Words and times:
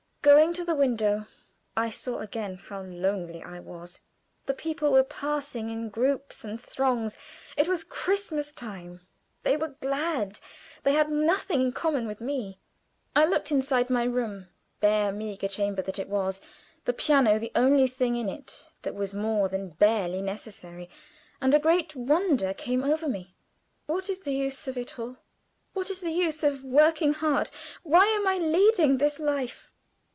Going 0.23 0.53
to 0.53 0.63
the 0.63 0.75
window, 0.75 1.25
I 1.75 1.89
saw 1.89 2.19
again 2.19 2.57
how 2.57 2.83
lonely 2.83 3.41
I 3.41 3.59
was. 3.59 4.01
The 4.45 4.53
people 4.53 4.91
were 4.91 5.03
passing 5.03 5.71
in 5.71 5.89
groups 5.89 6.43
and 6.43 6.61
throngs; 6.61 7.17
it 7.57 7.67
was 7.67 7.83
Christmas 7.83 8.53
time; 8.53 9.01
they 9.41 9.57
were 9.57 9.75
glad. 9.81 10.37
They 10.83 10.93
had 10.93 11.09
nothing 11.09 11.59
in 11.59 11.71
common 11.71 12.05
with 12.05 12.21
me. 12.21 12.59
I 13.15 13.25
looked 13.25 13.51
inside 13.51 13.89
my 13.89 14.03
room 14.03 14.49
bare, 14.79 15.11
meager 15.11 15.47
chamber 15.47 15.81
that 15.81 15.97
it 15.97 16.07
was 16.07 16.39
the 16.85 16.93
piano 16.93 17.39
the 17.39 17.51
only 17.55 17.87
thing 17.87 18.15
in 18.15 18.29
it 18.29 18.73
that 18.83 18.93
was 18.93 19.15
more 19.15 19.49
than 19.49 19.69
barely 19.69 20.21
necessary, 20.21 20.87
and 21.41 21.55
a 21.55 21.59
great 21.59 21.95
wonder 21.95 22.53
came 22.53 22.83
over 22.83 23.07
me. 23.09 23.33
"What 23.87 24.07
is 24.07 24.19
the 24.19 24.35
use 24.35 24.67
of 24.67 24.77
it 24.77 24.99
all? 24.99 25.17
What 25.73 25.89
is 25.89 26.01
the 26.01 26.11
use 26.11 26.43
of 26.43 26.63
working 26.63 27.15
hard? 27.15 27.49
Why 27.81 28.05
am 28.05 28.27
I 28.27 28.37
leading 28.37 28.99
this 28.99 29.17
life? 29.17 29.69